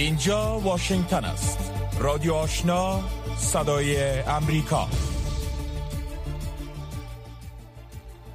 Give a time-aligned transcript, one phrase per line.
[0.00, 1.72] اینجا واشنگتن است.
[1.98, 3.00] رادیو آشنا
[3.36, 4.88] صدای امریکا.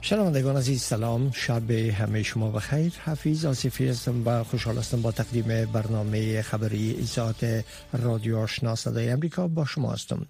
[0.06, 1.32] شنوندگان عزیز سلام.
[1.32, 2.94] شب همه شما بخیر.
[3.06, 7.36] حفیظ آصفی هستم و خوشحال هستم با تقدیم برنامه خبری ایزاد
[7.94, 10.26] رادیو آشنا صدای امریکا با شما هستم.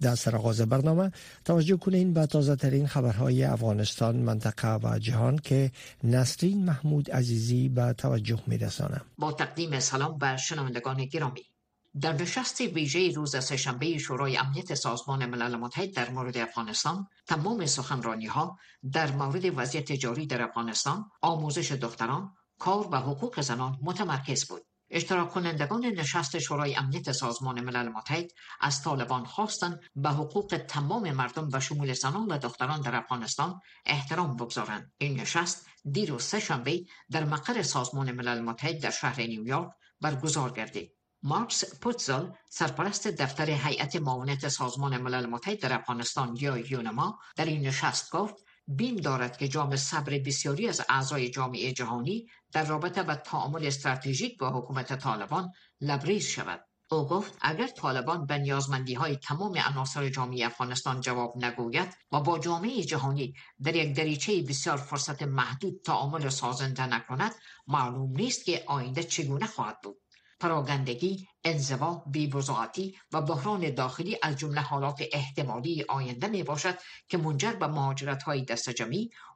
[0.00, 1.12] در سرآغاز برنامه
[1.44, 5.70] توجه کنین به تازه ترین خبرهای افغانستان منطقه و جهان که
[6.04, 11.53] نسرین محمود عزیزی به توجه میرسانه با تقدیم سلام به شنوندگان گرامی.
[12.00, 18.26] در نشست ویژه روز سهشنبه شورای امنیت سازمان ملل متحد در مورد افغانستان تمام سخنرانی
[18.26, 18.58] ها
[18.92, 24.62] در مورد وضعیت جاری در افغانستان آموزش دختران کار و حقوق زنان متمرکز بود.
[24.90, 28.30] اشتراک کنندگان نشست شورای امنیت سازمان ملل متحد
[28.60, 34.36] از طالبان خواستند به حقوق تمام مردم و شمول زنان و دختران در افغانستان احترام
[34.36, 34.92] بگذارند.
[34.98, 40.92] این نشست دیروز سهشنبه در مقر سازمان ملل متحد در شهر نیویورک برگزار گردید.
[41.26, 47.66] مارکس پوتزل سرپرست دفتر هیئت معاونت سازمان ملل متحد در افغانستان یا یونما در این
[47.66, 48.34] نشست گفت
[48.66, 54.38] بیم دارد که جام صبر بسیاری از اعضای جامعه جهانی در رابطه با تعامل استراتژیک
[54.38, 56.64] با حکومت طالبان لبریز شود.
[56.90, 62.38] او گفت اگر طالبان به نیازمندی های تمام عناصر جامعه افغانستان جواب نگوید و با
[62.38, 67.34] جامعه جهانی در یک دریچه بسیار فرصت محدود تعامل سازنده نکند
[67.66, 70.03] معلوم نیست که آینده چگونه خواهد بود.
[70.44, 76.78] پراگندگی، انزوا، بیبزاعتی و بحران داخلی از جمله حالات احتمالی آینده می باشد
[77.08, 78.46] که منجر به مهاجرت های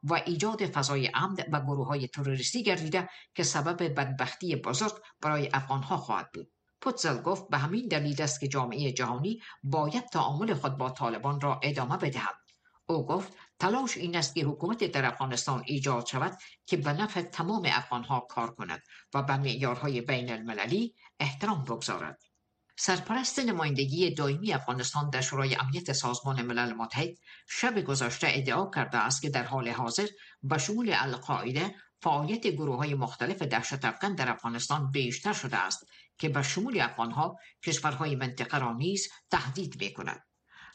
[0.02, 5.96] و ایجاد فضای امن و گروه های تروریستی گردیده که سبب بدبختی بزرگ برای افغانها
[5.96, 6.52] خواهد بود.
[6.80, 11.60] پوتزل گفت به همین دلیل است که جامعه جهانی باید تعامل خود با طالبان را
[11.62, 12.36] ادامه بدهد.
[12.86, 17.62] او گفت تلاش این است که حکومت در افغانستان ایجاد شود که به نفع تمام
[17.66, 18.82] افغانها کار کند
[19.14, 22.22] و به معیارهای بین المللی احترام بگذارد.
[22.80, 27.18] سرپرست نمایندگی دائمی افغانستان در شورای امنیت سازمان ملل متحد
[27.48, 30.06] شب گذشته ادعا کرده است که در حال حاضر
[30.42, 35.86] به شمول القاعده فعالیت گروه های مختلف دهشت افغان در افغانستان بیشتر شده است
[36.18, 40.27] که به شمول افغانها کشورهای منطقه را نیز تهدید می کند.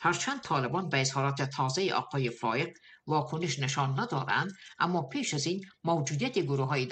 [0.03, 2.77] هرچند طالبان به اظهارات تازه آقای فایق
[3.07, 6.85] واکنش نشان ندارند اما پیش از این موجودیت گروه های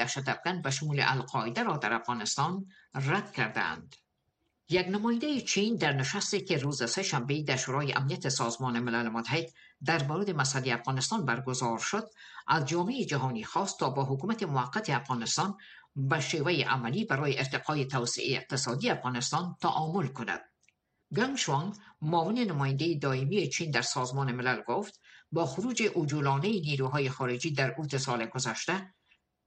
[0.63, 3.95] به شمول القاعده را در افغانستان رد کردند
[4.69, 9.45] یک نماینده چین در نشستی که روز شنبه در شورای امنیت سازمان ملل متحد
[9.85, 12.09] در مورد مسئله افغانستان برگزار شد
[12.47, 15.57] از جامعه جهانی خواست تا با حکومت موقت افغانستان
[15.95, 20.50] به شیوه عملی برای ارتقای توسعه اقتصادی افغانستان تعامل کند.
[21.15, 24.99] گنگ شوانگ معاون نماینده دائمی چین در سازمان ملل گفت
[25.31, 28.93] با خروج عجولانه نیروهای خارجی در اوت سال گذشته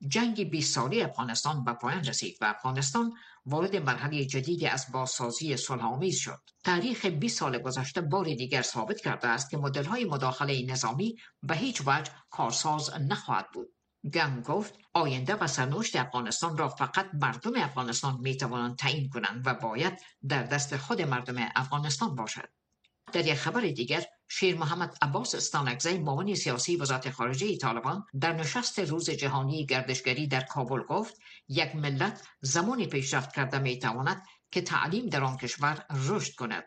[0.08, 3.12] جنگ 20 ساله افغانستان به پایان رسید و افغانستان
[3.46, 6.40] وارد مرحله جدیدی از بازسازی صلحآمیز شد.
[6.64, 11.82] تاریخ 20 سال گذشته بار دیگر ثابت کرده است که مدل‌های مداخله نظامی به هیچ
[11.86, 13.73] وجه کارساز نخواهد بود.
[14.12, 19.54] گم گفت آینده و سرنوشت افغانستان را فقط مردم افغانستان می توانند تعیین کنند و
[19.54, 19.98] باید
[20.28, 22.48] در دست خود مردم افغانستان باشد
[23.12, 28.78] در یک خبر دیگر شیر محمد عباس استانکزی معاون سیاسی وزارت خارجه طالبان در نشست
[28.78, 31.14] روز جهانی گردشگری در کابل گفت
[31.48, 36.64] یک ملت زمانی پیشرفت کرده می تواند که تعلیم در آن کشور رشد کند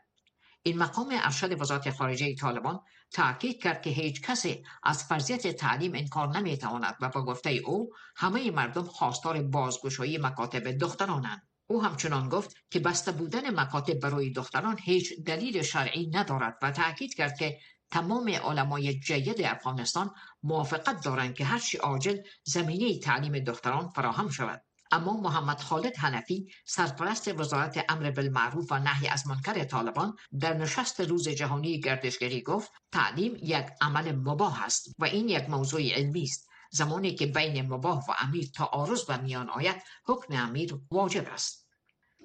[0.63, 2.79] این مقام ارشد وزارت خارجه طالبان
[3.11, 8.51] تاکید کرد که هیچ کسی از فرضیت تعلیم انکار نمی‌تواند و با گفته او همه
[8.51, 11.47] مردم خواستار بازگشایی مکاتب دخترانند.
[11.69, 17.13] او همچنان گفت که بسته بودن مکاتب برای دختران هیچ دلیل شرعی ندارد و تاکید
[17.13, 17.59] کرد که
[17.91, 20.11] تمام علمای جید افغانستان
[20.43, 24.66] موافقت دارند که هرچی عاجل زمینه تعلیم دختران فراهم شود.
[24.91, 31.01] اما محمد خالد حنفی سرپرست وزارت امر بالمعروف و نهی از منکر طالبان در نشست
[31.01, 36.47] روز جهانی گردشگری گفت تعلیم یک عمل مباه است و این یک موضوع علمی است.
[36.71, 41.66] زمانی که بین مباه و امیر تعارض به میان آید حکم امیر واجب است.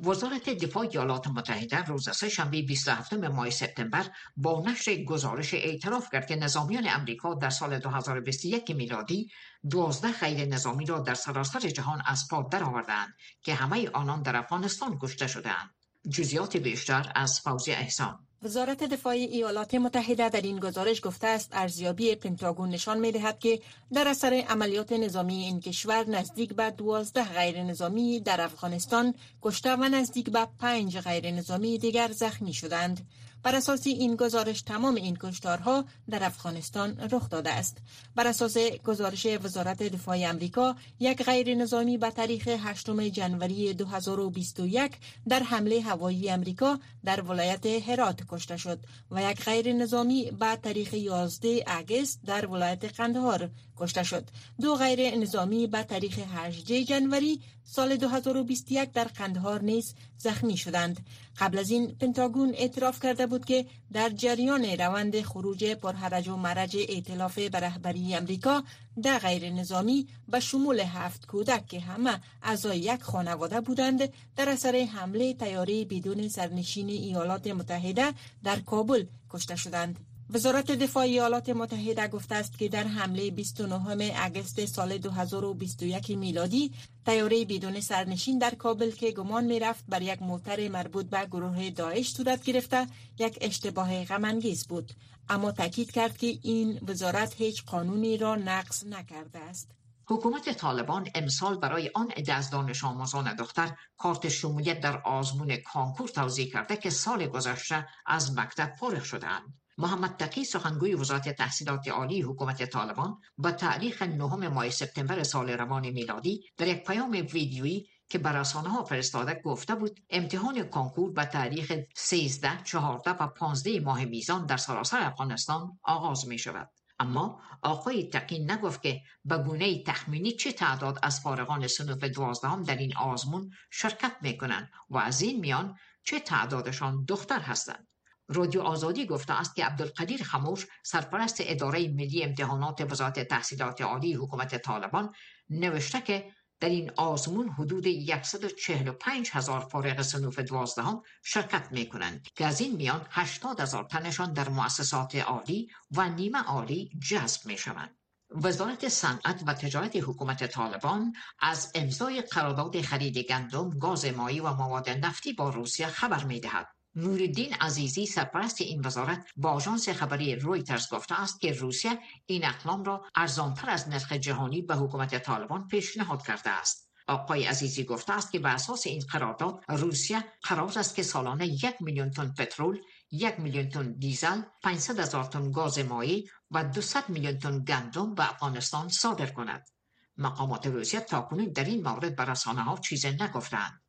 [0.02, 4.06] وزارت دفاع ایالات متحده روز شنبه 27 ماه سپتامبر
[4.36, 9.30] با نشر گزارش اعتراف کرد که نظامیان امریکا در سال 2021 میلادی
[9.70, 14.98] 12 غیر نظامی را در سراسر جهان از پا درآوردند که همه آنان در افغانستان
[15.02, 15.70] کشته شدهاند.
[16.10, 22.14] جزیات بیشتر از فوزی احسان وزارت دفاع ایالات متحده در این گزارش گفته است ارزیابی
[22.14, 23.60] پنتاگون نشان می دهد که
[23.92, 29.84] در اثر عملیات نظامی این کشور نزدیک به دوازده غیر نظامی در افغانستان کشته و
[29.84, 33.06] نزدیک به پنج غیر نظامی دیگر زخمی شدند.
[33.42, 37.78] بر اساس این گزارش تمام این کشتارها در افغانستان رخ داده است.
[38.14, 44.92] بر اساس گزارش وزارت دفاع امریکا یک غیر نظامی به تاریخ 8 جنوری 2021
[45.28, 48.78] در حمله هوایی امریکا در ولایت هرات کشته شد
[49.10, 53.50] و یک غیر نظامی به تاریخ 11 اگست در ولایت قندهار
[53.82, 54.24] کشته شد.
[54.60, 61.06] دو غیر نظامی به تاریخ 18 جنوری سال 2021 در قندهار نیز زخمی شدند.
[61.38, 66.76] قبل از این پنتاگون اعتراف کرده بود که در جریان روند خروج پرهرج و مرج
[66.88, 68.62] ائتلاف به رهبری امریکا
[69.02, 74.76] در غیر نظامی به شمول هفت کودک که همه اعضای یک خانواده بودند در اثر
[74.94, 78.12] حمله تیاری بدون سرنشین ایالات متحده
[78.44, 80.11] در کابل کشته شدند.
[80.30, 86.72] وزارت دفاع ایالات متحده گفته است که در حمله 29 اگست سال 2021 میلادی
[87.06, 91.70] تیاره بدون سرنشین در کابل که گمان می رفت بر یک موتر مربوط به گروه
[91.70, 92.86] داعش صورت گرفته
[93.18, 94.92] یک اشتباه غمانگیز بود.
[95.28, 99.70] اما تاکید کرد که این وزارت هیچ قانونی را نقض نکرده است.
[100.06, 106.08] حکومت طالبان امسال برای آن عده از دانش آموزان دختر کارت شمولیت در آزمون کانکور
[106.08, 109.61] توضیح کرده که سال گذشته از مکتب فارغ شدهاند.
[109.82, 115.90] محمد تقی سخنگوی وزارت تحصیلات عالی حکومت طالبان با تاریخ نهم ماه سپتامبر سال روان
[115.90, 121.24] میلادی در یک پیام ویدیویی که بر رسانه ها فرستاده گفته بود امتحان کنکور به
[121.24, 126.70] تاریخ 13, 14 و 15 ماه میزان در سراسر افغانستان آغاز می شود.
[126.98, 132.76] اما آقای تقی نگفت که به گونه تخمینی چه تعداد از فارغان صنوف دوازدهم در
[132.76, 137.91] این آزمون شرکت می کنند و از این میان چه تعدادشان دختر هستند.
[138.32, 144.62] رادیو آزادی گفته است که عبدالقدیر خموش سرپرست اداره ملی امتحانات وزارت تحصیلات عالی حکومت
[144.62, 145.14] طالبان
[145.50, 147.86] نوشته که در این آزمون حدود
[148.22, 154.32] 145 هزار فارغ صنوف دوازدهم شرکت می کنند که از این میان 80 هزار تنشان
[154.32, 157.96] در مؤسسات عالی و نیمه عالی جذب می شوند.
[158.30, 164.90] وزارت صنعت و تجارت حکومت طالبان از امضای قرارداد خرید گندم، گاز مایی و مواد
[164.90, 166.68] نفتی با روسیه خبر می دهد.
[166.94, 172.84] نوردین عزیزی سرپرست این وزارت با آژانس خبری رویترز گفته است که روسیه این اقلام
[172.84, 176.92] را ارزانتر از نرخ جهانی به حکومت طالبان پیشنهاد کرده است.
[177.08, 181.74] آقای عزیزی گفته است که به اساس این قرارداد روسیه قرار است که سالانه یک
[181.80, 182.80] میلیون تن پترول
[183.10, 188.30] یک میلیون تن دیزل 500 هزار تن گاز مایی و 200 میلیون تن گندم به
[188.30, 189.68] افغانستان صادر کند.
[190.16, 193.82] مقامات روسیه تاکنون در این مورد به رسانه ها چیزی نگفتند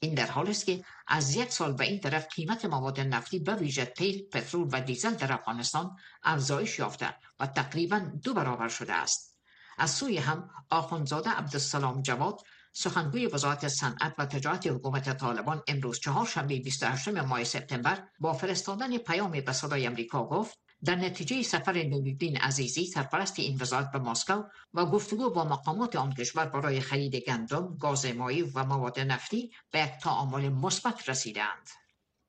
[0.00, 3.54] این در حال است که از یک سال به این طرف قیمت مواد نفتی به
[3.54, 9.36] ویژه تیل، پترول و دیزل در افغانستان افزایش یافته و تقریبا دو برابر شده است.
[9.78, 12.40] از سوی هم آخوندزاده عبدالسلام جواد
[12.72, 19.40] سخنگوی وزارت صنعت و تجارت حکومت طالبان امروز چهارشنبه 28 ماه سپتامبر با فرستادن پیامی
[19.40, 24.42] به صدای امریکا گفت در نتیجه سفر نوریدین عزیزی سرپرست این وزارت به مسکو
[24.74, 29.80] و گفتگو با مقامات آن کشور برای خرید گندم، گاز مایی و مواد نفتی به
[29.80, 31.70] یک تعامل مثبت رسیدند.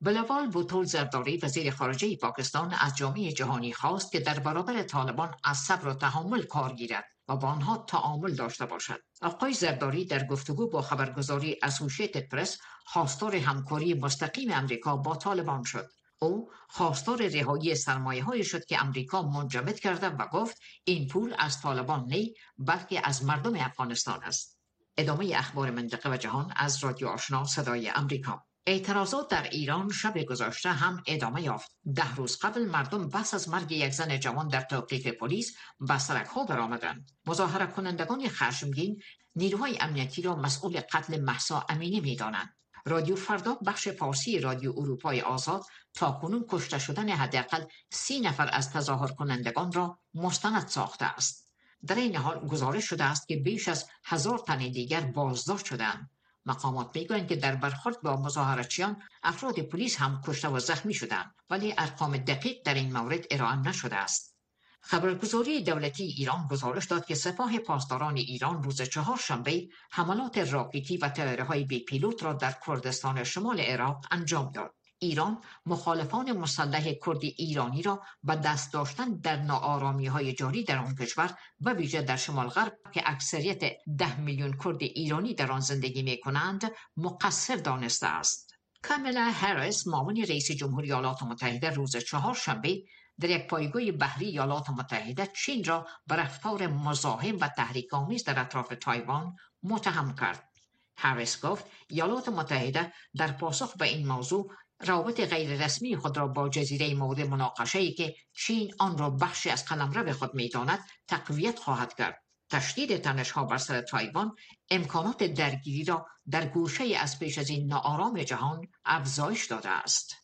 [0.01, 5.57] بلوال بوتول زرداری وزیر خارجه پاکستان از جامعه جهانی خواست که در برابر طالبان از
[5.57, 9.01] صبر و تحمل کار گیرد و با آنها تعامل داشته باشد.
[9.21, 15.89] آقای زرداری در گفتگو با خبرگزاری اسوشیتد پرس خواستار همکاری مستقیم امریکا با طالبان شد.
[16.19, 21.61] او خواستار رهایی سرمایه های شد که امریکا منجمد کرده و گفت این پول از
[21.61, 24.59] طالبان نی بلکه از مردم افغانستان است.
[24.97, 30.71] ادامه اخبار منطقه و جهان از رادیو آشنا صدای امریکا اعتراضات در ایران شب گذشته
[30.71, 31.71] هم ادامه یافت.
[31.95, 36.27] ده روز قبل مردم بس از مرگ یک زن جوان در توقیف پلیس به سرک
[36.27, 37.11] ها برآمدند.
[37.25, 39.01] مظاهره کنندگان خشمگین
[39.35, 42.58] نیروهای امنیتی را مسئول قتل محسا امینی می‌دانند.
[42.85, 48.71] رادیو فردا بخش فارسی رادیو اروپای آزاد تا کنون کشته شدن حداقل سی نفر از
[48.73, 51.49] تظاهر کنندگان را مستند ساخته است.
[51.87, 56.09] در این حال گزارش شده است که بیش از هزار تن دیگر بازداشت شدند.
[56.45, 61.75] مقامات می‌گویند که در برخورد با مظاهرچیان افراد پلیس هم کشته و زخمی شدند ولی
[61.77, 64.38] ارقام دقیق در این مورد ارائه نشده است.
[64.81, 71.11] خبرگزاری دولتی ایران گزارش داد که سپاه پاسداران ایران روز چهارشنبه حملات راکتی و
[71.43, 74.75] های بی پیلوت را در کردستان شمال عراق انجام داد.
[75.01, 80.95] ایران مخالفان مسلح کرد ایرانی را به دست داشتن در ناآرامی های جاری در آن
[80.95, 83.59] کشور و ویژه در شمال غرب که اکثریت
[83.97, 88.53] ده میلیون کرد ایرانی در آن زندگی می کنند مقصر دانسته است.
[88.81, 92.83] کاملا هریس معاون رئیس جمهوری ایالات متحده روز چهارشنبه
[93.19, 98.39] در یک پایگاه بحری ایالات متحده چین را به رفتار مزاحم و تحریک آمیز در
[98.39, 100.49] اطراف تایوان متهم کرد.
[100.97, 106.49] هریس گفت ایالات متحده در پاسخ به این موضوع روابط غیر رسمی خود را با
[106.49, 111.93] جزیره مورد مناقشه ای که چین آن را بخشی از قلمرو خود می‌داند تقویت خواهد
[111.93, 112.23] کرد.
[112.49, 114.35] تشدید تنش ها بر سر تایوان
[114.69, 120.15] امکانات درگیری را در گوشه از پیش از این ناآرام جهان افزایش داده است.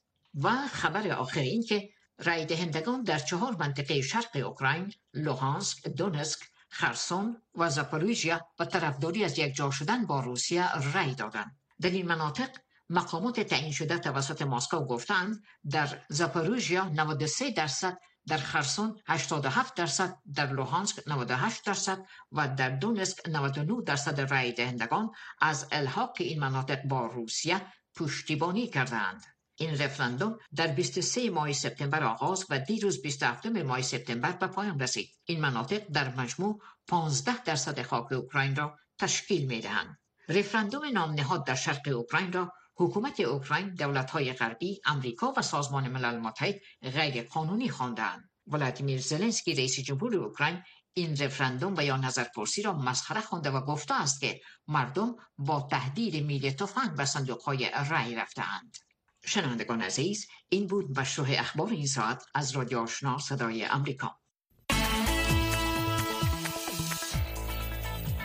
[0.44, 7.42] و خبر آخر این که رای دهندگان در چهار منطقه شرق اوکراین لوهانسک دونسک خرسون
[7.56, 11.58] و زاپاروژیا و طرفداری از یک شدن با روسیه رای دادند.
[11.82, 12.50] در این مناطق
[12.90, 20.54] مقامات تعیین شده توسط مسکو گفتند در زاپاروژیا 93 درصد در خرسون 87 درصد در
[20.54, 27.06] لوهانسک 98 درصد و در دونسک 99 درصد رای دهندگان از الحاق این مناطق با
[27.06, 27.62] روسیه
[27.96, 34.48] پشتیبانی کردند این رفراندوم در 23 ماه سپتامبر آغاز و دیروز 27 ماه سپتامبر به
[34.48, 39.98] پایان رسید این مناطق در مجموع 15 درصد خاک اوکراین را تشکیل می دهند
[40.30, 46.20] رفراندوم نام نهاد در شرق اوکراین را حکومت اوکراین دولت‌های غربی امریکا و سازمان ملل
[46.20, 52.74] متحد غیر قانونی خواندند ولادیمیر زلنسکی رئیس جمهور اوکراین این رفراندوم و یا نظرپرسی را
[52.74, 58.78] مسخره خوانده و گفته است که مردم با تهدید میل تفنگ به صندوقهای رأی رفتهاند
[59.26, 64.16] شنوندگان عزیز این بود مشروع اخبار این ساعت از رادیو آشنا صدای امریکا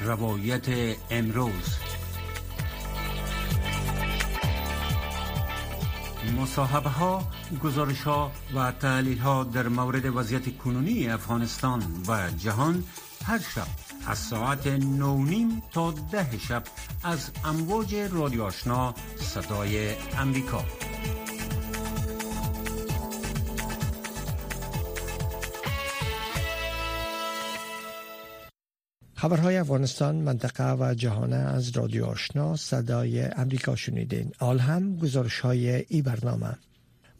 [0.00, 1.76] روایت امروز
[6.38, 7.22] مصاحبه ها،
[7.62, 12.84] گزارش ها و تحلیل ها در مورد وضعیت کنونی افغانستان و جهان
[13.24, 13.66] هر شب
[14.06, 16.62] از ساعت نونیم تا ده شب
[17.04, 20.64] از امواج رادیو آشنا صدای امریکا
[29.20, 34.32] خبرهای افغانستان منطقه و جهان از رادیو آشنا صدای امریکا شنیدین.
[34.38, 36.56] آل هم گزارش های ای برنامه.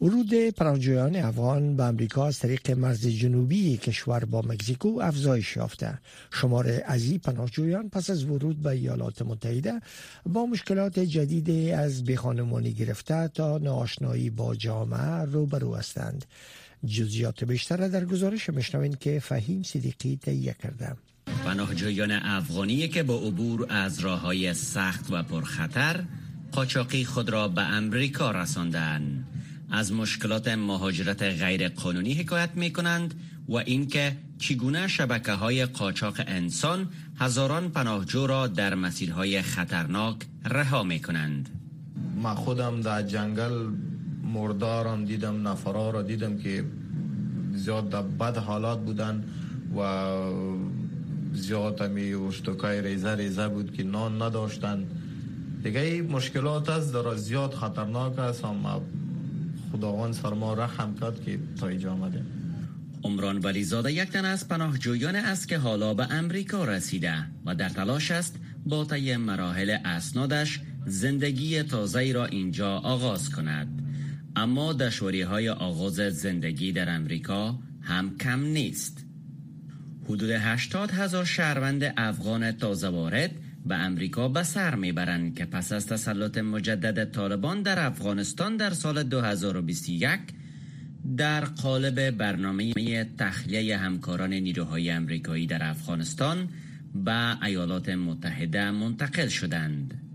[0.01, 5.99] ورود پناهجویان افغان به امریکا از طریق مرز جنوبی کشور با مکزیکو افزایش یافته.
[6.33, 9.81] شمار ازی پناهجویان پس از ورود به ایالات متحده
[10.25, 16.25] با مشکلات جدیدی از بیخانمانی گرفته تا ناآشنایی با جامعه روبرو هستند.
[16.85, 20.95] جزئیات بیشتر در گزارش مشنوین که فهیم صدیقی تهیه کرده.
[21.51, 26.03] پناهجویان افغانی که با عبور از راه های سخت و پرخطر
[26.51, 29.27] قاچاقی خود را به امریکا رساندند
[29.71, 33.13] از مشکلات مهاجرت غیر قانونی حکایت می کنند
[33.49, 36.87] و اینکه چگونه شبکه های قاچاق انسان
[37.19, 40.15] هزاران پناهجو را در مسیرهای خطرناک
[40.45, 41.49] رها می کنند
[42.15, 43.67] ما خودم در جنگل
[44.33, 46.65] مردارم دیدم نفرا را دیدم که
[47.53, 49.23] زیاد در بد حالات بودن
[49.75, 49.81] و
[51.33, 54.87] زیاد همی اشتکای ریزه ریزه بود که نان نداشتن.
[55.63, 58.45] دیگه مشکلات است در زیاد خطرناک است.
[58.45, 58.81] اما
[59.71, 62.21] خداوند سر ما رحم کرد که تا اینجا آمده.
[63.03, 67.13] عمران ولیزاده یک تن از پناهجویان است که حالا به امریکا رسیده
[67.45, 68.35] و در تلاش است
[68.65, 73.67] با طی مراحل اسنادش زندگی تازه را اینجا آغاز کند.
[74.35, 79.05] اما دشواری های آغاز زندگی در امریکا هم کم نیست.
[80.05, 83.31] حدود 80 هزار شهروند افغان تازه وارد
[83.65, 89.03] به امریکا به سر می‌برند که پس از تسلط مجدد طالبان در افغانستان در سال
[89.03, 90.19] 2021
[91.17, 92.73] در قالب برنامه
[93.17, 96.49] تخلیه همکاران نیروهای امریکایی در افغانستان
[96.95, 100.10] به ایالات متحده منتقل شدند.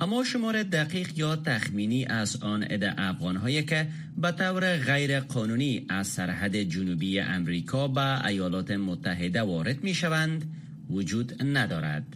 [0.00, 3.86] اما شمار دقیق یا تخمینی از آن عده افغانهایی که
[4.16, 10.44] به طور غیر قانونی از سرحد جنوبی امریکا به ایالات متحده وارد می شوند
[10.90, 12.06] وجود ندارد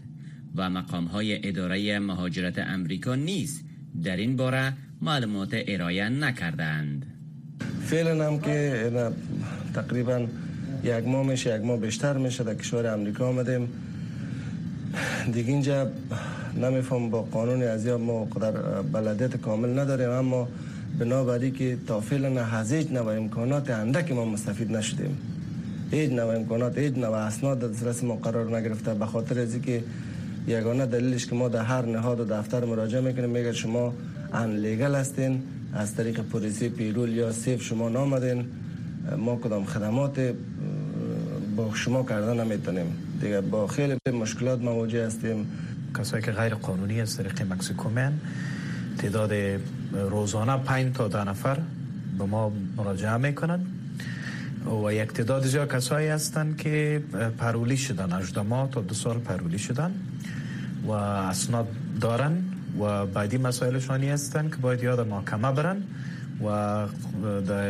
[0.56, 3.62] و مقام های اداره مهاجرت امریکا نیز
[4.04, 7.06] در این باره معلومات ارائه نکردند.
[7.84, 8.90] فعلا هم که
[9.74, 10.26] تقریبا
[10.84, 13.68] یک ماه میشه یک ماه بیشتر میشه در کشور امریکا آمدیم.
[15.32, 15.90] دیگه اینجا
[16.56, 18.52] نمیفهم با قانون از ما قدر
[18.92, 20.48] بلدیت کامل نداریم اما
[20.98, 22.00] بنابراین که تا
[22.52, 25.18] از هیچ نوع امکانات اندک ما مستفید نشدیم.
[25.90, 29.84] هیچ نوع امکانات هیچ نوع اسناد در ما قرار نگرفته به خاطر از که
[30.46, 33.94] یگانه دلیلش که ما در هر نهاد و دفتر مراجعه می‌کنیم میگه شما
[34.32, 35.42] ان لیگل هستین
[35.74, 38.44] از طریق پلیسی پیرول یا سیف شما نامدین.
[39.18, 40.34] ما کدام خدمات
[41.56, 42.86] با شما کردن نمی‌تونیم.
[43.20, 45.46] دیگه با خیلی مشکلات مواجه هستیم.
[45.98, 48.12] کسایی که غیر قانونی از طریق مکسیکو من
[48.98, 49.32] تعداد
[49.92, 51.58] روزانه 5 تا ده نفر
[52.18, 53.60] به ما مراجعه می‌کنن
[54.84, 57.02] و یک تعداد زیاد کسایی هستند که
[57.38, 59.90] پرولی شدن 18 ماه تا دو سال پرولی شدن
[60.86, 61.68] و اسناد
[62.00, 62.42] دارن
[62.80, 65.76] و بعدی مسائلشانی هستن که باید یاد محکمه برن
[66.44, 66.86] و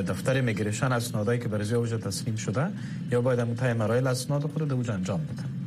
[0.02, 2.67] دفتر میگریشن اسنادایی که برای اوجه تسلیم شده
[3.11, 5.62] یا باید متای مراحل اسناد خود اوجه انجام بدن.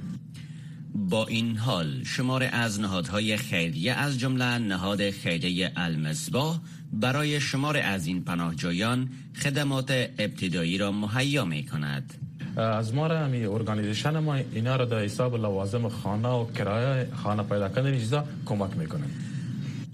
[1.09, 6.59] با این حال شمار از نهادهای خیریه از جمله نهاد خیریه المصباح
[6.93, 12.13] برای شمار از این پناهجویان خدمات ابتدایی را مهیا می کند
[12.57, 17.43] از ما را همی ارگانیزیشن ما اینا را در حساب لوازم خانه و کرایه خانه
[17.43, 19.05] پیدا کردن چیزا کمک می‌کنه.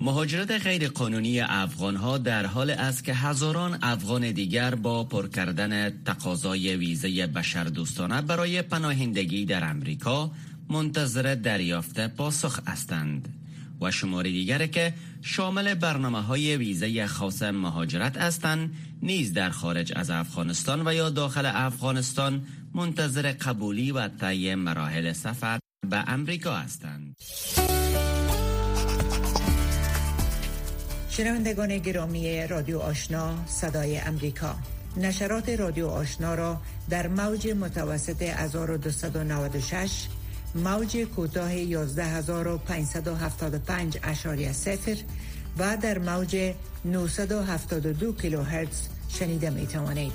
[0.01, 5.89] مهاجرت غیر قانونی افغان ها در حال است که هزاران افغان دیگر با پر کردن
[5.89, 10.32] تقاضای ویزه بشردوستانه برای پناهندگی در امریکا
[10.71, 13.29] منتظر دریافت پاسخ هستند
[13.81, 20.09] و شمار دیگر که شامل برنامه های ویزه خاص مهاجرت هستند نیز در خارج از
[20.09, 22.41] افغانستان و یا داخل افغانستان
[22.75, 25.59] منتظر قبولی و طی مراحل سفر
[25.89, 27.15] به امریکا هستند.
[31.09, 34.55] شنوندگان گرامی رادیو آشنا صدای امریکا
[34.97, 40.07] نشرات رادیو آشنا را در موج متوسط 1296
[40.55, 44.98] موج کوتاه 11575 اشاری سفر
[45.58, 46.53] و در موج
[46.86, 50.12] 972 کیلوهرتز شنیده می توانید.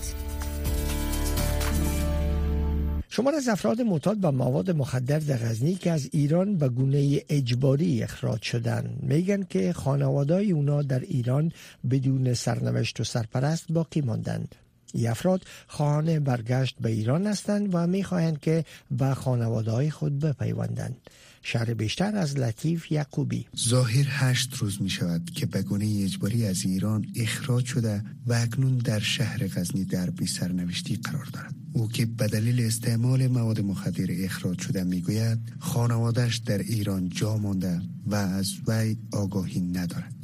[3.09, 8.03] شمار از افراد معتاد به مواد مخدر در غزنی که از ایران به گونه اجباری
[8.03, 11.53] اخراج شدند میگن که خانوادای اونا در ایران
[11.91, 14.55] بدون سرنوشت و سرپرست باقی ماندند
[14.93, 20.97] این افراد خواهان برگشت به ایران هستند و می‌خواهند که به خانواده خود بپیوندند.
[21.43, 23.47] شهر بیشتر از لطیف یعقوبی.
[23.69, 28.77] ظاهر هشت روز می شود که به گونه اجباری از ایران اخراج شده و اکنون
[28.79, 31.55] در شهر غزنی در بی سرنوشتی قرار دارد.
[31.73, 37.81] او که به دلیل استعمال مواد مخدر اخراج شده می‌گوید خانوادش در ایران جا مانده
[38.07, 40.15] و از وی آگاهی ندارد.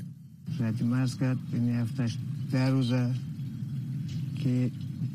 [0.85, 2.17] مرز کرد این هفتش
[2.53, 3.11] در روزه
[4.43, 4.71] که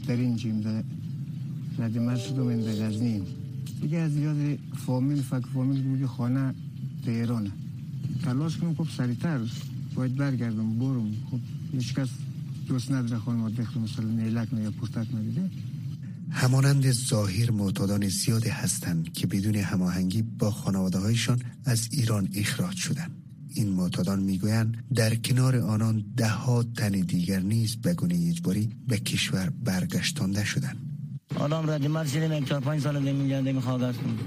[0.08, 0.84] در این جیم ده
[1.80, 3.22] رد مرز شدم این غزنی
[3.82, 6.54] دیگه از یاد فامیل فک فامیل میگه خانه
[7.06, 7.52] تهرانه
[8.24, 9.40] تلاش کنم خب سریعتر
[9.96, 11.12] باید برگردم برم.
[11.32, 11.40] خب
[11.72, 12.10] هیچ کس
[12.68, 15.50] دوست نداره خانم دخل مثلا نیلک نه یا پرتک ندیده
[16.30, 23.17] همانند ظاهر معتادان زیادی هستند که بدون هماهنگی با خانواده هایشان از ایران اخراج شدند.
[23.58, 28.98] این معتادان می‌گویند در کنار آنان ده ها تن دیگر نیز به گونه اجباری به
[28.98, 30.78] کشور برگشتانده شدند.
[31.36, 34.18] آدم را دیمار شدیم یک چهار پنج سال دیمی جانده می‌خواه گشت کنم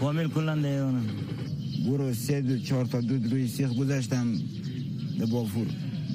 [0.00, 1.06] کامل کلن دیرانم
[1.86, 4.26] برو سه دو چهار تا دود روی سیخ گذاشتم.
[5.18, 5.66] ده بافور.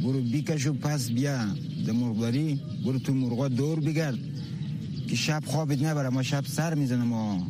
[0.03, 1.45] برو بیکشو پس بیا.
[1.85, 2.59] ده مرغداری.
[2.85, 4.19] برو تو مرغا دور بگرد.
[5.07, 6.09] که شب خوابت نبره.
[6.09, 7.47] ما شب سر می‌زنم ما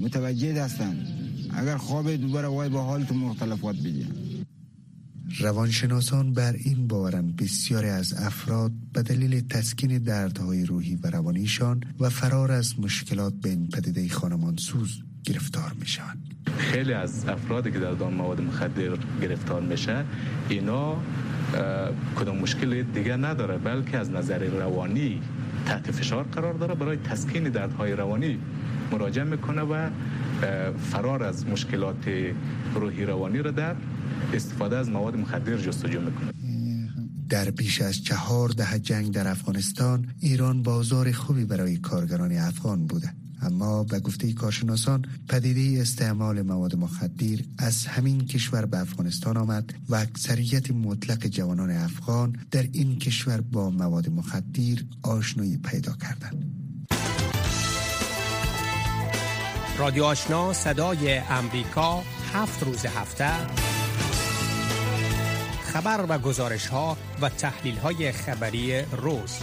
[0.00, 1.17] متوجه دستن
[1.54, 4.06] اگر خوابت ببره وای با حال تو مختلفات بگیر
[5.38, 12.10] روانشناسان بر این باورند بسیاری از افراد به دلیل تسکین دردهای روحی و روانیشان و
[12.10, 16.18] فرار از مشکلات به این پدیده خانمانسوز گرفتار میشن
[16.58, 20.04] خیلی از افرادی که در دام مواد مخدر گرفتار میشه
[20.48, 20.96] اینا
[22.16, 25.20] کدام مشکل دیگه نداره بلکه از نظر روانی
[25.66, 26.74] تحت فشار قرار داره.
[26.74, 28.38] برای تسکین دردهای روانی
[28.92, 29.90] مراجعه می‌کنه و
[30.90, 32.08] فرار از مشکلات
[32.74, 33.76] روحی روانی را در
[34.34, 36.32] استفاده از مواد مخدر جستجو می‌کنه
[37.28, 43.12] در بیش از چهار ده جنگ در افغانستان ایران بازار خوبی برای کارگران افغان بوده
[43.42, 49.94] اما به گفته کارشناسان پدیده استعمال مواد مخدر از همین کشور به افغانستان آمد و
[49.94, 56.57] اکثریت مطلق جوانان افغان در این کشور با مواد مخدر آشنایی پیدا کردند.
[59.78, 63.30] رادیو آشنا صدای امریکا هفت روز هفته.
[65.62, 69.38] خبر و گزارش ها و تحلیل های خبری روز.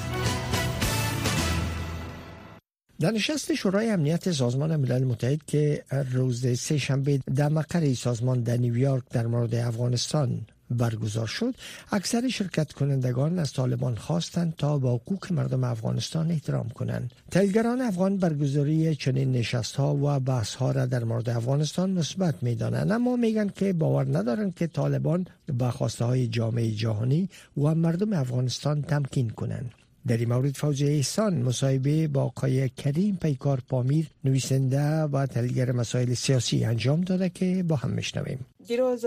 [2.99, 8.57] در نشست شورای امنیت سازمان ملل متحد که روز سه شنبه در مقر سازمان در
[8.57, 11.55] نیویورک در مورد افغانستان برگزار شد.
[11.91, 17.13] اکثر شرکت کنندگان از طالبان خواستند تا با حقوق مردم افغانستان احترام کنند.
[17.31, 22.55] تلگران افغان برگزاری چنین نشست ها و بحث ها را در مورد افغانستان مثبت می
[22.55, 28.13] دانند اما میگن که باور ندارند که طالبان به خواسته های جامعه جهانی و مردم
[28.13, 29.71] افغانستان تمکین کنند.
[30.07, 36.13] در این مورد فوزی احسان مصاحبه با آقای کریم پیکار پامیر نویسنده و تحلیلگر مسائل
[36.13, 38.45] سیاسی انجام داده که با هم میشنویم.
[38.67, 39.05] دیروز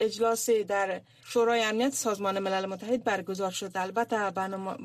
[0.00, 3.70] اجلاس در شورای امنیت سازمان ملل متحد برگزار شد.
[3.74, 4.16] البته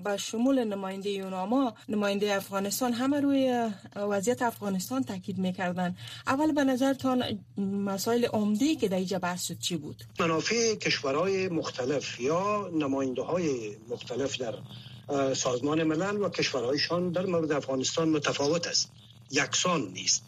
[0.03, 5.95] به شمول نماینده یوناما نماینده افغانستان همه روی وضعیت افغانستان تاکید می‌کردن
[6.27, 7.23] اول به نظرتان
[7.57, 13.75] مسائل عمده که در اینجا بحث شد چی بود؟ منافع کشورهای مختلف یا نماینده های
[13.89, 14.53] مختلف در
[15.33, 18.91] سازمان ملل و کشورهایشان در مورد افغانستان متفاوت است.
[19.31, 20.23] یکسان نیست.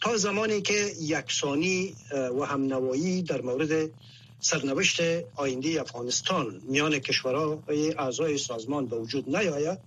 [0.00, 3.90] تا زمانی که یکسانی و همنوایی در مورد
[4.40, 5.00] سرنوشت
[5.36, 9.78] آینده افغانستان میان کشورهای اعضای سازمان به وجود نیاید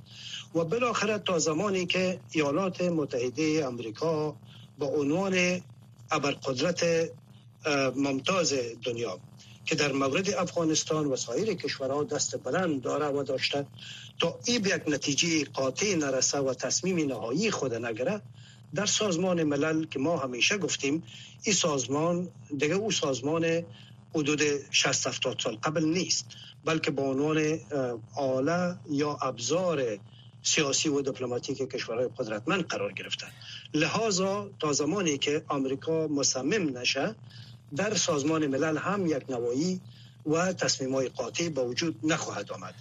[0.56, 4.36] و بالاخره تا زمانی که ایالات متحده امریکا
[4.80, 5.62] با عنوان
[6.12, 7.10] ابرقدرت
[7.96, 9.20] ممتاز دنیا
[9.66, 13.66] که در مورد افغانستان و سایر کشورها دست بلند داره و داشته
[14.20, 18.22] تا این به یک نتیجه قاطع نرسه و تصمیم نهایی خود نگره
[18.76, 21.04] در سازمان ملل که ما همیشه گفتیم
[21.44, 23.66] این سازمان دیگه او سازمان
[24.16, 24.42] حدود
[24.72, 26.26] 60 70 سال قبل نیست
[26.66, 27.60] بلکه به عنوان
[28.16, 30.00] آله یا ابزار
[30.44, 33.28] سیاسی و دیپلماتیک کشورهای قدرتمند قرار گرفته.
[33.74, 37.16] لحاظا تا زمانی که آمریکا مصمم نشه
[37.76, 39.82] در سازمان ملل هم یک نوایی
[40.26, 42.76] و تصمیم های قاطع با وجود نخواهد آمد.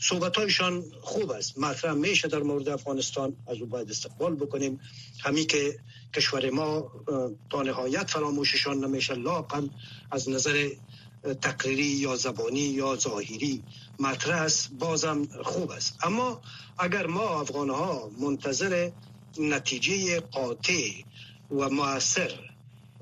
[0.00, 1.58] صحبت هایشان خوب است.
[1.58, 4.80] مطرح میشه در مورد افغانستان از او باید استقبال بکنیم.
[5.20, 5.78] همی که
[6.14, 6.90] کشور ما
[7.50, 9.68] تا نهایت فراموششان نمیشه لاقل
[10.10, 10.68] از نظر
[11.42, 13.62] تقریری یا زبانی یا ظاهری.
[13.98, 15.98] مطرح است بازم خوب است.
[16.04, 16.40] اما
[16.78, 18.90] اگر ما افغان ها منتظر
[19.38, 20.90] نتیجه قاطع
[21.50, 22.51] و موثر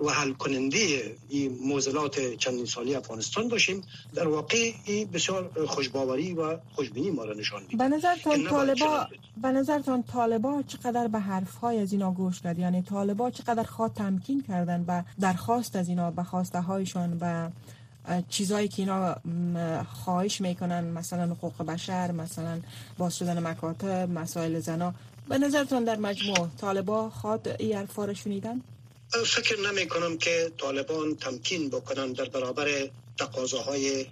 [0.00, 3.82] و حل کننده این موزلات چندین سالی افغانستان باشیم
[4.14, 9.06] در واقع این بسیار خوشباوری و خوشبینی ما را نشان میده به نظرتان طالبا
[9.42, 13.94] به نظرتان طالبا چقدر به حرف های از اینا گوش کرد یعنی طالبا چقدر خواه
[13.94, 17.52] تمکین کردن به درخواست از اینا به خواسته هایشان به
[18.28, 19.16] چیزهایی که اینا
[19.84, 22.60] خواهش می‌کنن مثلا حقوق بشر مثلا
[22.98, 24.94] باز شدن مکاتب مسائل زنا.
[25.28, 28.60] به نظرتان در مجموع طالبا خواد این حرفا شنیدن؟
[29.10, 34.06] فکر نمی کنم که طالبان تمکین بکنن در برابر تقاضاهای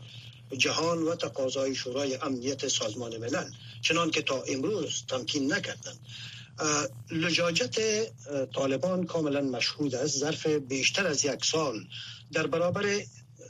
[0.59, 3.51] جهان و تقاضای شورای امنیت سازمان ملل.
[3.83, 5.93] چنان که تا امروز تمکین نکردن
[7.11, 7.77] لجاجت
[8.55, 10.19] طالبان کاملا مشهود است.
[10.19, 11.85] ظرف بیشتر از یک سال
[12.33, 13.01] در برابر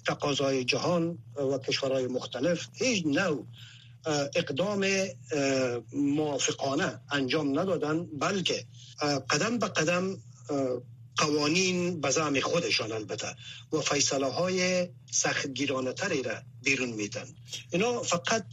[0.06, 3.46] تقاضای جهان و کشورهای مختلف هیچ نوع
[4.34, 4.86] اقدام
[5.92, 8.64] موافقانه انجام ندادن بلکه
[9.30, 10.18] قدم به قدم
[11.18, 13.34] قوانین به زعم خودشان البته
[13.72, 15.92] و فیصله های سخت را
[16.62, 17.26] بیرون میدن.
[17.72, 18.44] اینا فقط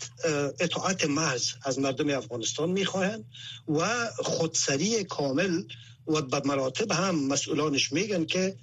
[0.59, 3.25] اطاعت محض از مردم افغانستان می‌خواهند
[3.67, 5.63] و خودسری کامل
[6.07, 8.55] و به مراتب هم مسئولانش میگن که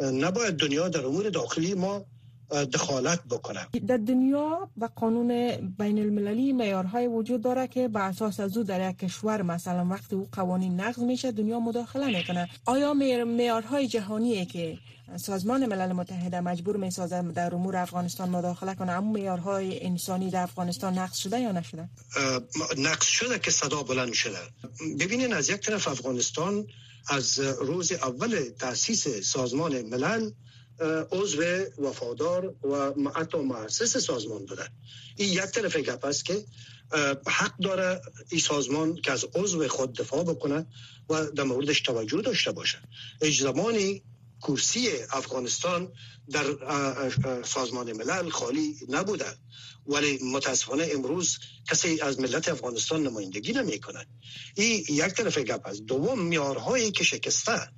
[0.00, 2.04] نباید دنیا در امور داخلی ما
[2.50, 5.28] دخالت بکنه در دنیا و قانون
[5.78, 10.16] بین المللی میارهای وجود داره که به اساس از او در یک کشور مثلا وقتی
[10.16, 12.48] او قوانین نقض میشه دنیا مداخله می‌کنه.
[12.66, 14.78] آیا میارهای جهانیه که
[15.16, 20.98] سازمان ملل متحد مجبور می‌سازه در امور افغانستان مداخله کنه اما میارهای انسانی در افغانستان
[20.98, 21.88] نقض شده یا نشده؟
[22.78, 24.38] نقض شده که صدا بلند شده.
[25.00, 26.66] ببینین از یک طرف افغانستان
[27.08, 30.30] از روز اول تاسیس سازمان ملل
[31.12, 31.42] عضو
[31.78, 34.68] وفادار و حتی مؤسس سازمان بوده
[35.16, 36.44] این یک طرف گپ است که
[37.26, 40.66] حق داره این سازمان که از عضو خود دفاع بکنه
[41.08, 42.78] و در موردش توجه داشته باشه.
[43.20, 44.02] اج زمانی
[44.42, 45.92] کرسی افغانستان
[46.30, 46.44] در
[47.42, 49.36] سازمان ملل خالی نبوده.
[49.86, 51.38] ولی متاسفانه امروز
[51.70, 54.06] کسی از ملت افغانستان نمایندگی نمی کنه
[54.54, 55.82] این یک طرف گپ است.
[55.82, 57.68] دوم میارهایی که شکسته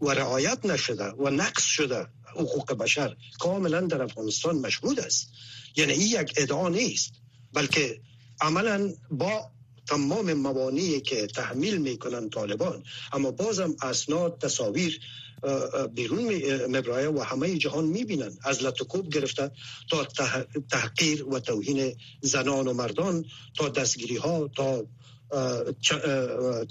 [0.00, 2.06] و رعایت نشده و نقص شده.
[2.36, 5.30] حقوق بشر کاملا در افغانستان مشهود است.
[5.76, 7.12] یعنی این یک ادعا نیست
[7.52, 8.00] بلکه
[8.40, 9.50] عملا با
[9.88, 12.82] تمام موانعی که تحمیل می‌کنن طالبان
[13.12, 15.00] اما بازم اسناد تصاویر
[15.94, 16.24] بیرون
[16.76, 19.50] مبرایه و همه جهان می‌بینن از لطکوب گرفته
[19.90, 20.04] تا
[20.70, 23.24] تحقیر و توهین زنان و مردان
[23.56, 24.84] تا دستگیری ها تا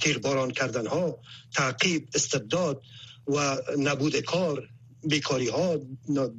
[0.01, 1.19] تیرباران کردن ها
[1.53, 2.81] تعقیب استبداد
[3.27, 4.69] و نبود کار
[5.03, 5.77] بیکاری ها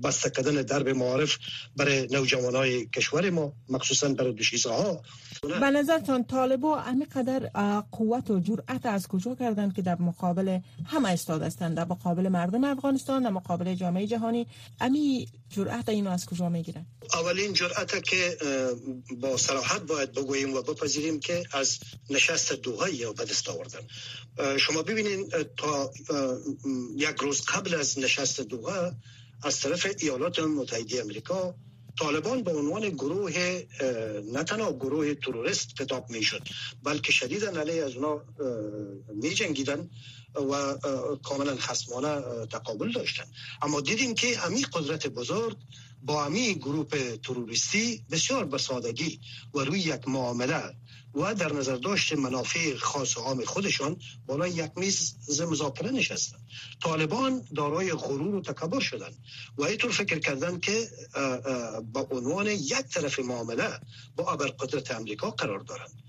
[0.04, 1.38] بسته کردن درب معارف
[1.76, 5.02] برای نوجوان های کشور ما مخصوصا برای دوشیزه ها
[5.42, 7.50] به نظرتان طالبا همه قدر
[7.92, 12.64] قوت و جرأت از کجا کردند که در مقابل همه استاد هستند؟ در مقابل مردم
[12.64, 14.46] افغانستان در مقابل جامعه جهانی؟
[14.80, 18.36] امی جرأت اینو از کجا می‌گیرن؟ اولین جرأت که
[19.20, 21.78] با صراحت باید بگوییم و بپذیریم که از
[22.10, 23.80] نشست دوها یا به دست آوردن
[24.58, 25.90] شما ببینید تا
[26.96, 28.92] یک روز قبل از نشست دوها
[29.42, 31.54] از طرف ایالات متحده امریکا
[31.98, 33.32] طالبان به عنوان گروه
[34.32, 36.42] نه تنها گروه تروریست خطاب می شد
[36.82, 38.22] بلکه شدیدا علیه از اونا
[39.14, 39.90] می جنگیدن
[40.34, 40.74] و
[41.22, 43.24] کاملا خصمانه تقابل داشتن.
[43.62, 45.56] اما دیدیم که امی قدرت بزرگ
[46.02, 49.20] با امی گروه تروریستی بسیار بسادگی
[49.54, 50.74] و روی یک معامله
[51.14, 56.38] و در نظر داشت منافع خاص و عام خودشان بالا یک میز مذاکره نشستن.
[56.82, 59.10] طالبان دارای غرور و تکبر شدن
[59.58, 60.88] و اینطور فکر کردن که
[61.92, 63.80] با عنوان یک طرف معامله
[64.16, 66.02] با ابرقدرت امریکا قرار دارند.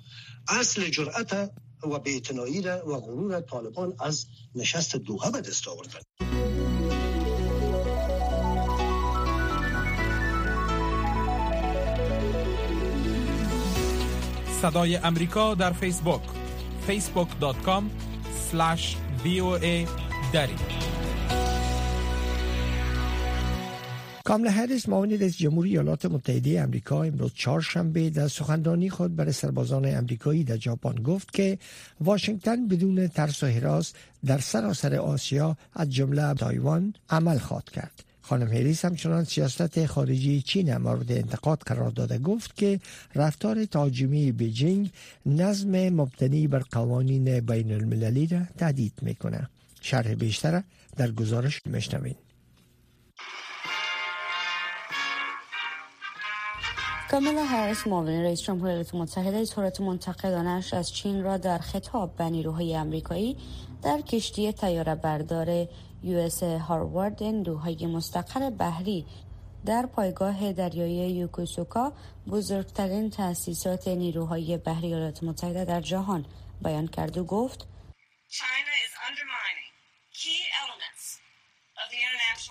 [0.48, 1.52] اصل جرأت
[1.84, 6.49] و بیتنایی و غرور طالبان از نشست دوها به دست آوردن.
[14.62, 16.22] صدای امریکا در فیسبوک.
[16.88, 17.84] facebook.com
[19.24, 19.88] voa
[20.34, 20.56] دری.
[24.24, 29.86] کامالا هریس معاون رئیس جمهوری ایالات متحده امریکا امروز چهارشنبه در سخنرانی خود برای سربازان
[29.86, 31.58] امریکایی در ژاپن گفت که
[32.02, 33.94] واشنگتن بدون ترس و هراس
[34.26, 38.09] در سراسر آسیا از جمله تایوان عمل خواهد کرد.
[38.30, 42.18] خانم هریس همچنان سیاست خارجی چین مورد انتقاد قرار داده.
[42.18, 42.80] گفت که
[43.16, 44.92] رفتار تهاجمی بیجینگ
[45.26, 49.50] نظم مبتنی بر قوانین بین المللی را تهدید می‌کنه
[49.82, 50.64] شرح بیشتر
[50.98, 52.16] در گزارش میشنوین
[57.12, 62.30] کاملا هریس معاون رئیس جمهور ایالات متحده صورت منتقدانش از چین را در خطاب به
[62.30, 63.38] نیروهای امریکایی
[63.84, 65.68] در کشتی تیاره بردار
[66.04, 69.06] یو هاروارد نیروهای مستقر بحری
[69.66, 71.94] در پایگاه دریایی یوکوسوکا
[72.32, 76.26] بزرگترین تأسیسات نیروهای بحری ایالات متحده در جهان
[76.62, 77.68] بیان کرد و گفت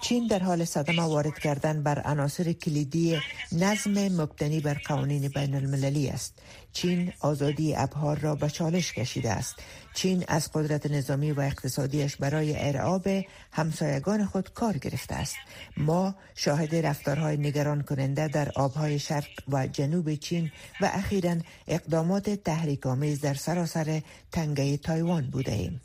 [0.03, 3.19] چین در حال صدمه وارد کردن بر عناصر کلیدی
[3.53, 6.39] نظم مبتنی بر قوانین بین المللی است.
[6.73, 9.55] چین آزادی ابهار را به چالش کشیده است.
[9.95, 13.09] چین از قدرت نظامی و اقتصادیش برای ارعاب
[13.53, 15.37] همسایگان خود کار گرفته است.
[15.77, 21.37] ما شاهد رفتارهای نگران کننده در آبهای شرق و جنوب چین و اخیرا
[21.69, 25.81] اقدامات تحریک آمیز در سراسر تنگه تایوان بوده ایم.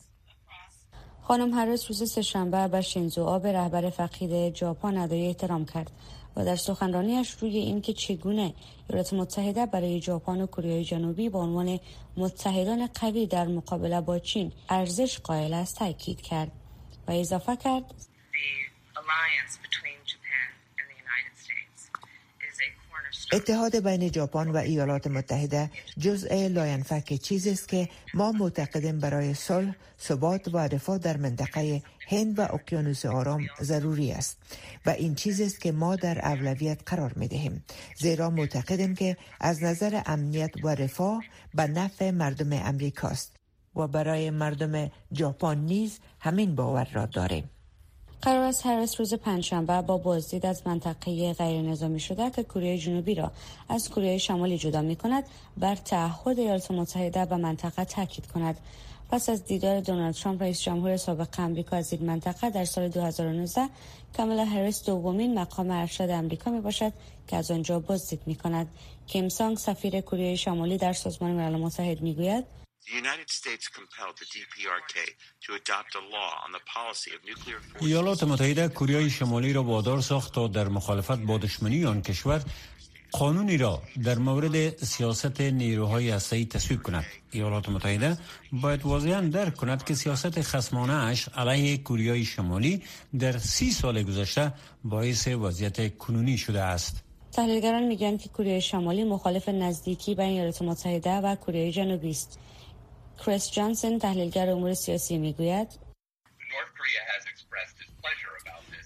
[1.28, 5.92] خانم هرس روز سهشنبه به شینزو آب رهبر فقید ژاپن ادای احترام کرد
[6.36, 8.54] و در سخنرانیش روی اینکه چگونه
[8.90, 11.80] ایالات متحده برای ژاپن و کره جنوبی به عنوان
[12.18, 16.52] متحدان قوی در مقابله با چین ارزش قائل است تاکید کرد
[17.08, 17.94] و اضافه کرد.
[23.34, 29.76] اتحاد بین ژاپن و ایالات متحده جزء لاینفک چیزی است که ما معتقدیم برای صلح،
[30.02, 34.38] ثبات و رفاه در منطقه هند و اقیانوس آرام ضروری است
[34.86, 37.64] و این چیزی است که ما در اولویت قرار می دهیم
[37.98, 41.24] زیرا معتقدیم که از نظر امنیت و رفاه
[41.54, 43.36] به نفع مردم امریکاست
[43.76, 47.50] و برای مردم ژاپن نیز همین باور را داریم.
[48.24, 53.16] قرار است هریس روز پنجشنبه با بازدید از منطقه غیر نظامی شده که کره جنوبی
[53.16, 53.32] را
[53.70, 55.24] از کره شمالی جدا می کند
[55.58, 58.58] بر تعهد ایالات متحده به منطقه تاکید کند.
[59.12, 63.70] پس از دیدار دونالد ترامپ رئیس جمهور سابق آمریکا از این منطقه در سال 2019
[64.18, 66.94] کاملا هریس دومین مقام ارشد آمریکا می باشد
[67.28, 68.68] که از آنجا بازدید می کند
[69.08, 72.46] کیم سانگ سفیر کره شمالی در سازمان ملل متحد می گوید
[77.80, 82.44] ایالات متحده کره شمالی را وادار ساخت تا در مخالفت با دشمنی آن کشور
[83.12, 87.06] قانونی را در مورد سیاست نیروهای هسته‌ای تصویب کند.
[87.32, 88.18] ایالات متحده
[88.52, 92.84] باید واضحا درک کند که سیاست خصمانه اش علیه کره شمالی
[93.20, 97.04] در سی سال گذشته باعث وضعیت کنونی شده است.
[97.32, 102.40] تحلیلگران میگن که کره شمالی مخالف نزدیکی بین ایالات متحده و کره جنوبی است.
[103.26, 105.68] کریس جانسن تحلیلگر امور سیاسی می‌گوید.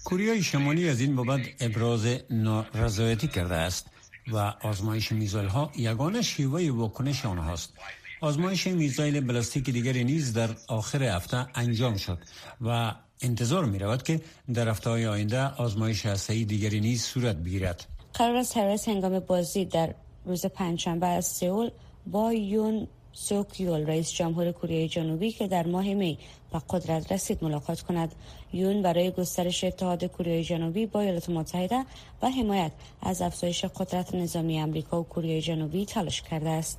[0.04, 3.86] کره شمالی از این بابت ابراز نارضایتی کرده است
[4.32, 7.72] و آزمایش میزایل ها یگانه شیوه واکنش آنهاست.
[8.20, 12.18] آزمایش میزایل بلاستیک دیگری نیز در آخر هفته انجام شد
[12.60, 14.20] و انتظار می رود که
[14.54, 17.86] در هفته های آینده آزمایش هسته‌ای دیگری نیز صورت بگیرد.
[18.14, 21.70] قرار است هرس هنگام بازی در روز پنجشنبه از سئول
[22.06, 26.18] با یون سوکیول رئیس جمهور کره جنوبی که در ماه می
[26.52, 28.14] به قدرت رسید ملاقات کند.
[28.52, 31.84] یون برای گسترش اتحاد کره جنوبی با ایالات متحده
[32.22, 36.78] و حمایت از افزایش قدرت نظامی آمریکا و کره جنوبی تلاش کرده است.